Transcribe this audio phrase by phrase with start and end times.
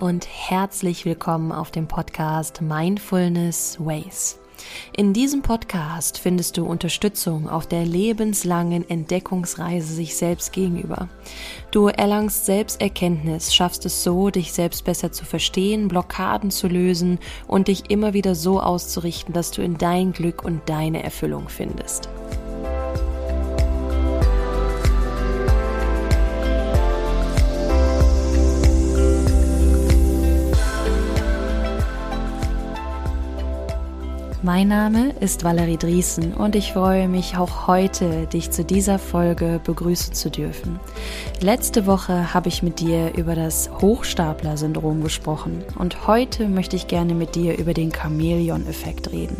[0.00, 4.38] und herzlich willkommen auf dem Podcast Mindfulness Ways.
[4.96, 11.08] In diesem Podcast findest du Unterstützung auf der lebenslangen Entdeckungsreise sich selbst gegenüber.
[11.70, 17.68] Du erlangst Selbsterkenntnis, schaffst es so, dich selbst besser zu verstehen, Blockaden zu lösen und
[17.68, 22.08] dich immer wieder so auszurichten, dass du in dein Glück und deine Erfüllung findest.
[34.42, 39.60] Mein Name ist Valerie Driesen und ich freue mich auch heute, dich zu dieser Folge
[39.62, 40.80] begrüßen zu dürfen.
[41.42, 47.12] Letzte Woche habe ich mit dir über das Hochstapler-Syndrom gesprochen und heute möchte ich gerne
[47.12, 49.36] mit dir über den Chamäleon-Effekt reden.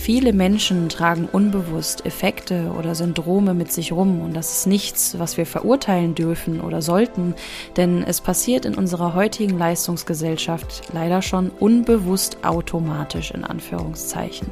[0.00, 5.36] Viele Menschen tragen unbewusst Effekte oder Syndrome mit sich rum und das ist nichts, was
[5.36, 7.34] wir verurteilen dürfen oder sollten,
[7.76, 14.48] denn es passiert in unserer heutigen Leistungsgesellschaft leider schon unbewusst automatisch in Anführungszeichen.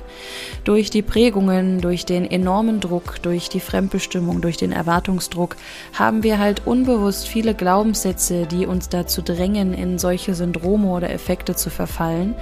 [0.65, 5.57] Durch die Prägungen, durch den enormen Druck, durch die Fremdbestimmung, durch den Erwartungsdruck
[5.95, 11.55] haben wir halt unbewusst viele Glaubenssätze, die uns dazu drängen, in solche Syndrome oder Effekte
[11.55, 12.35] zu verfallen,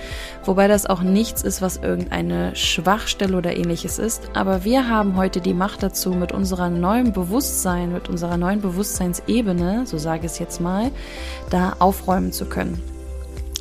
[0.45, 5.17] wobei das auch nichts ist, was irgendeine Schwachstelle Schwachstelle oder ähnliches ist, aber wir haben
[5.17, 10.33] heute die Macht dazu, mit unserer neuen Bewusstsein, mit unserer neuen Bewusstseinsebene, so sage ich
[10.33, 10.93] es jetzt mal,
[11.51, 12.94] da aufräumen zu können.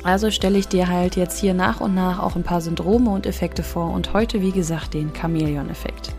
[0.04, 3.26] Also stelle ich dir halt jetzt hier nach und nach auch ein paar Syndrome und
[3.26, 6.14] Effekte vor und heute, wie gesagt, den Chamäleon-Effekt.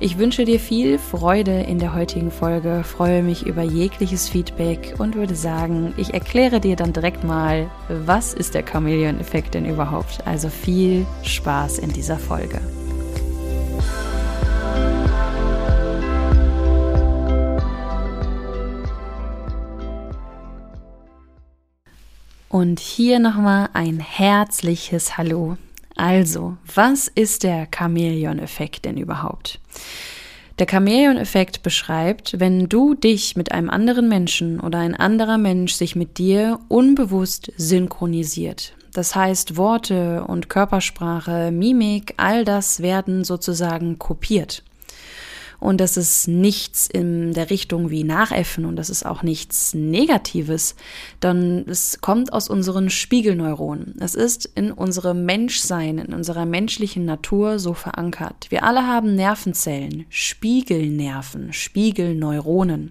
[0.00, 5.14] Ich wünsche dir viel Freude in der heutigen Folge, freue mich über jegliches Feedback und
[5.14, 10.26] würde sagen, ich erkläre dir dann direkt mal, was ist der Chameleon-Effekt denn überhaupt.
[10.26, 12.60] Also viel Spaß in dieser Folge.
[22.52, 25.56] Und hier nochmal ein herzliches Hallo.
[25.96, 29.58] Also, was ist der Chamäleon-Effekt denn überhaupt?
[30.58, 35.96] Der Chamäleon-Effekt beschreibt, wenn du dich mit einem anderen Menschen oder ein anderer Mensch sich
[35.96, 38.74] mit dir unbewusst synchronisiert.
[38.92, 44.62] Das heißt, Worte und Körpersprache, Mimik, all das werden sozusagen kopiert
[45.62, 50.74] und das ist nichts in der Richtung wie Nachäffen und das ist auch nichts Negatives,
[51.20, 53.94] dann es kommt aus unseren Spiegelneuronen.
[54.00, 58.50] Es ist in unserem Menschsein, in unserer menschlichen Natur so verankert.
[58.50, 62.90] Wir alle haben Nervenzellen, Spiegelnerven, Spiegelneuronen.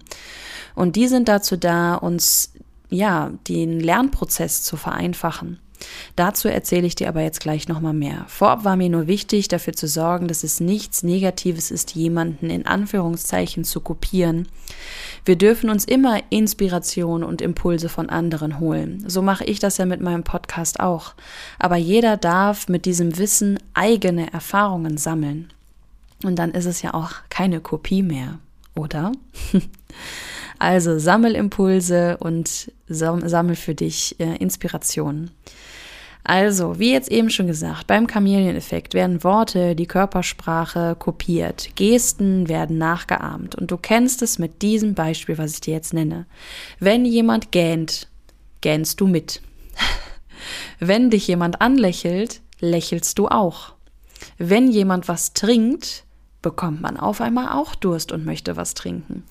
[0.74, 2.54] Und die sind dazu da, uns
[2.90, 5.60] ja, den Lernprozess zu vereinfachen.
[6.16, 8.26] Dazu erzähle ich dir aber jetzt gleich nochmal mehr.
[8.28, 12.66] Vorab war mir nur wichtig, dafür zu sorgen, dass es nichts Negatives ist, jemanden in
[12.66, 14.48] Anführungszeichen zu kopieren.
[15.26, 19.04] Wir dürfen uns immer Inspiration und Impulse von anderen holen.
[19.08, 21.14] So mache ich das ja mit meinem Podcast auch.
[21.60, 25.52] Aber jeder darf mit diesem Wissen eigene Erfahrungen sammeln.
[26.24, 28.40] Und dann ist es ja auch keine Kopie mehr,
[28.76, 29.12] oder?
[30.62, 35.32] Also sammel Impulse und sammel für dich äh, Inspirationen.
[36.24, 42.78] Also, wie jetzt eben schon gesagt, beim Chameleon-Effekt werden Worte, die Körpersprache kopiert, Gesten werden
[42.78, 46.28] nachgeahmt und du kennst es mit diesem Beispiel, was ich dir jetzt nenne.
[46.80, 48.08] Wenn jemand gähnt,
[48.62, 49.42] gähnst du mit.
[50.80, 53.74] Wenn dich jemand anlächelt, lächelst du auch.
[54.38, 56.04] Wenn jemand was trinkt,
[56.42, 59.24] bekommt man auf einmal auch Durst und möchte was trinken.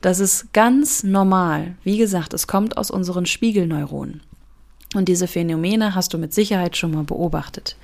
[0.00, 1.76] Das ist ganz normal.
[1.84, 4.22] Wie gesagt, es kommt aus unseren Spiegelneuronen.
[4.94, 7.76] Und diese Phänomene hast du mit Sicherheit schon mal beobachtet.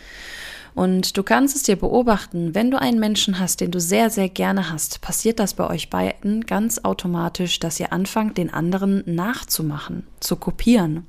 [0.75, 4.28] Und du kannst es dir beobachten, wenn du einen Menschen hast, den du sehr, sehr
[4.28, 10.06] gerne hast, passiert das bei euch beiden ganz automatisch, dass ihr anfangt, den anderen nachzumachen,
[10.21, 11.06] zu kopieren.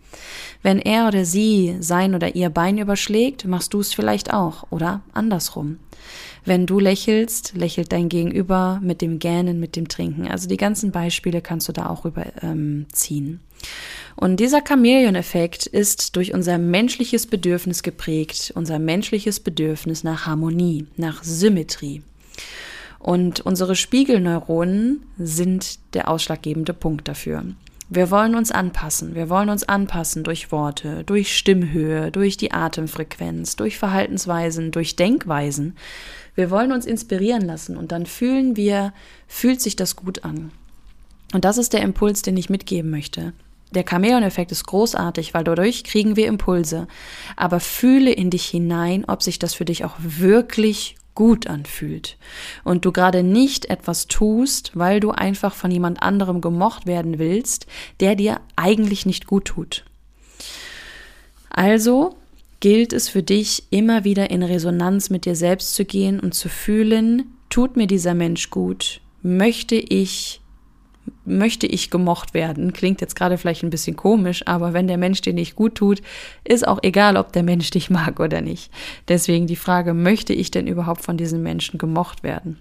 [0.63, 5.01] Wenn er oder sie sein oder ihr Bein überschlägt, machst du es vielleicht auch oder
[5.13, 5.77] andersrum.
[6.43, 10.27] Wenn du lächelst, lächelt dein Gegenüber mit dem Gähnen, mit dem Trinken.
[10.27, 12.39] Also die ganzen Beispiele kannst du da auch überziehen.
[12.41, 13.39] Ähm,
[14.15, 21.23] und dieser Chamäleon-Effekt ist durch unser menschliches Bedürfnis geprägt, unser menschliches Bedürfnis nach Harmonie, nach
[21.23, 22.01] Symmetrie.
[22.97, 27.45] Und unsere Spiegelneuronen sind der ausschlaggebende Punkt dafür.
[27.93, 29.15] Wir wollen uns anpassen.
[29.15, 35.75] Wir wollen uns anpassen durch Worte, durch Stimmhöhe, durch die Atemfrequenz, durch Verhaltensweisen, durch Denkweisen.
[36.33, 38.93] Wir wollen uns inspirieren lassen und dann fühlen wir,
[39.27, 40.51] fühlt sich das gut an.
[41.33, 43.33] Und das ist der Impuls, den ich mitgeben möchte.
[43.71, 46.87] Der Chamäleon-Effekt ist großartig, weil dadurch kriegen wir Impulse.
[47.35, 52.17] Aber fühle in dich hinein, ob sich das für dich auch wirklich gut anfühlt.
[52.63, 57.67] Und du gerade nicht etwas tust, weil du einfach von jemand anderem gemocht werden willst,
[57.99, 59.85] der dir eigentlich nicht gut tut.
[61.51, 62.15] Also
[62.59, 66.49] gilt es für dich, immer wieder in Resonanz mit dir selbst zu gehen und zu
[66.49, 68.99] fühlen, tut mir dieser Mensch gut?
[69.21, 70.40] Möchte ich
[71.25, 72.73] möchte ich gemocht werden?
[72.73, 76.01] Klingt jetzt gerade vielleicht ein bisschen komisch, aber wenn der Mensch dir nicht gut tut,
[76.43, 78.71] ist auch egal, ob der Mensch dich mag oder nicht.
[79.07, 82.57] Deswegen die Frage, möchte ich denn überhaupt von diesen Menschen gemocht werden?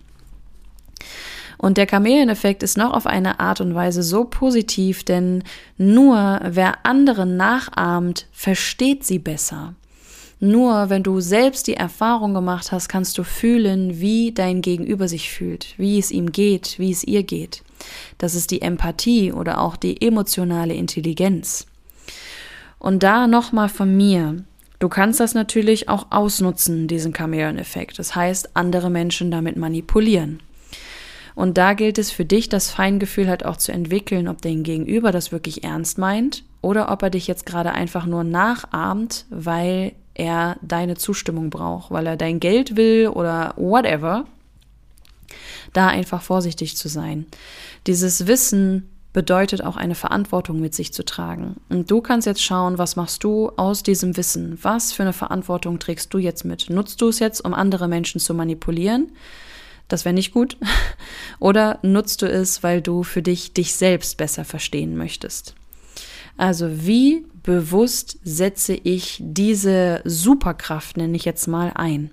[1.59, 5.45] Und der Chameleon-Effekt ist noch auf eine Art und Weise so positiv, denn
[5.77, 9.75] nur wer anderen nachahmt, versteht sie besser.
[10.43, 15.31] Nur wenn du selbst die Erfahrung gemacht hast, kannst du fühlen, wie dein Gegenüber sich
[15.31, 17.63] fühlt, wie es ihm geht, wie es ihr geht.
[18.19, 21.67] Das ist die Empathie oder auch die emotionale Intelligenz.
[22.79, 24.43] Und da nochmal von mir.
[24.79, 27.99] Du kannst das natürlich auch ausnutzen, diesen Chameleon-Effekt.
[27.99, 30.41] Das heißt, andere Menschen damit manipulieren.
[31.35, 35.13] Und da gilt es für dich, das Feingefühl halt auch zu entwickeln, ob dein Gegenüber
[35.13, 40.57] das wirklich ernst meint oder ob er dich jetzt gerade einfach nur nachahmt, weil er
[40.61, 44.27] deine Zustimmung braucht, weil er dein Geld will oder whatever.
[45.73, 47.27] Da einfach vorsichtig zu sein.
[47.87, 51.57] Dieses Wissen bedeutet auch eine Verantwortung mit sich zu tragen.
[51.69, 54.59] Und du kannst jetzt schauen, was machst du aus diesem Wissen?
[54.63, 56.71] Was für eine Verantwortung trägst du jetzt mit?
[56.71, 59.13] Nutzt du es jetzt, um andere Menschen zu manipulieren?
[59.89, 60.57] Das wäre nicht gut.
[61.41, 65.55] Oder nutzt du es, weil du für dich dich selbst besser verstehen möchtest?
[66.37, 72.11] Also wie bewusst setze ich diese Superkraft, nenne ich jetzt mal, ein?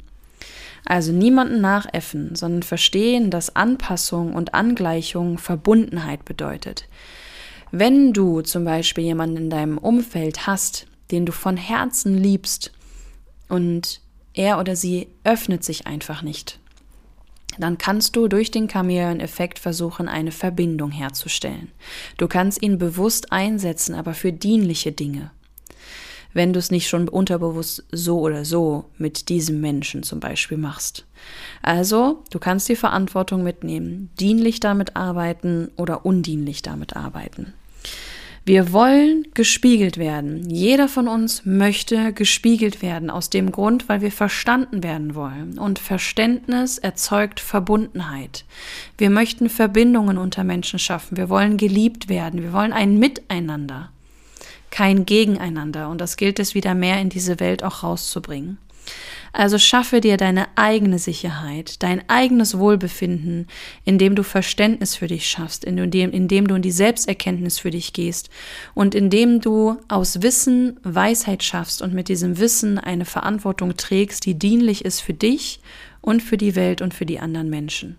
[0.90, 6.88] Also niemanden nachäffen, sondern verstehen, dass Anpassung und Angleichung Verbundenheit bedeutet.
[7.72, 12.72] Wenn du zum Beispiel jemanden in deinem Umfeld hast, den du von Herzen liebst
[13.50, 14.00] und
[14.34, 16.58] er oder sie öffnet sich einfach nicht,
[17.60, 21.70] dann kannst du durch den Chameleon-Effekt versuchen, eine Verbindung herzustellen.
[22.18, 25.32] Du kannst ihn bewusst einsetzen, aber für dienliche Dinge.
[26.38, 31.08] Wenn du es nicht schon unterbewusst so oder so mit diesem Menschen zum Beispiel machst.
[31.64, 37.54] Also, du kannst die Verantwortung mitnehmen, dienlich damit arbeiten oder undienlich damit arbeiten.
[38.46, 40.48] Wir wollen gespiegelt werden.
[40.48, 45.58] Jeder von uns möchte gespiegelt werden, aus dem Grund, weil wir verstanden werden wollen.
[45.58, 48.46] Und Verständnis erzeugt Verbundenheit.
[49.00, 51.18] Wir möchten Verbindungen unter Menschen schaffen.
[51.18, 52.44] Wir wollen geliebt werden.
[52.44, 53.90] Wir wollen ein Miteinander,
[54.72, 55.90] kein Gegeneinander.
[55.90, 58.58] Und das gilt es wieder mehr in diese Welt auch rauszubringen.
[59.34, 63.48] Also schaffe dir deine eigene Sicherheit, dein eigenes Wohlbefinden,
[63.86, 68.30] indem du Verständnis für dich schaffst, indem, indem du in die Selbsterkenntnis für dich gehst
[68.74, 74.40] und indem du aus Wissen Weisheit schaffst und mit diesem Wissen eine Verantwortung trägst, die
[74.40, 75.60] dienlich ist für dich
[76.02, 77.98] und für die Welt und für die anderen Menschen.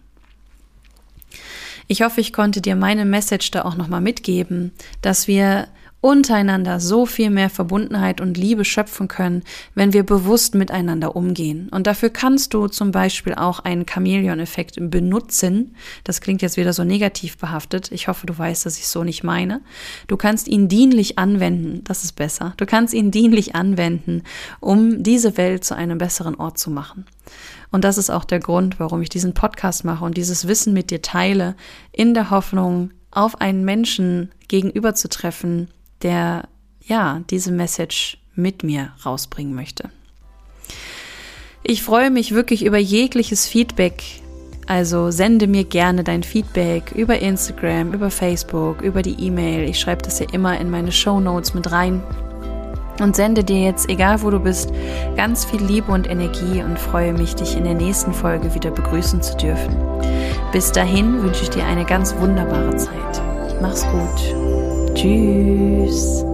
[1.87, 4.73] Ich hoffe, ich konnte dir meine Message da auch nochmal mitgeben,
[5.03, 5.69] dass wir
[6.01, 9.43] untereinander so viel mehr Verbundenheit und Liebe schöpfen können,
[9.75, 11.69] wenn wir bewusst miteinander umgehen.
[11.71, 15.75] Und dafür kannst du zum Beispiel auch einen Chamäleon-Effekt benutzen.
[16.05, 17.91] Das klingt jetzt wieder so negativ behaftet.
[17.91, 19.61] Ich hoffe, du weißt, dass ich so nicht meine.
[20.07, 21.83] Du kannst ihn dienlich anwenden.
[21.85, 22.55] Das ist besser.
[22.57, 24.23] Du kannst ihn dienlich anwenden,
[24.61, 27.07] um diese Welt zu einem besseren Ort zu machen.
[27.71, 30.91] Und das ist auch der Grund, warum ich diesen Podcast mache und dieses Wissen mit
[30.91, 31.57] dir teile,
[31.93, 35.69] in der Hoffnung, auf einen Menschen gegenüber zu treffen,
[36.03, 36.49] der
[36.85, 39.91] ja diese Message mit mir rausbringen möchte.
[41.63, 44.03] Ich freue mich wirklich über jegliches Feedback.
[44.67, 49.69] Also sende mir gerne dein Feedback über Instagram, über Facebook, über die E-Mail.
[49.69, 52.03] Ich schreibe das ja immer in meine Show Notes mit rein
[53.01, 54.73] und sende dir jetzt, egal wo du bist,
[55.17, 59.23] ganz viel Liebe und Energie und freue mich, dich in der nächsten Folge wieder begrüßen
[59.23, 59.77] zu dürfen.
[60.53, 63.23] Bis dahin wünsche ich dir eine ganz wunderbare Zeit.
[63.61, 64.68] Mach's gut.
[64.99, 66.25] Tschüss.